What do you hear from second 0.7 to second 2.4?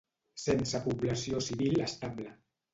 població civil estable.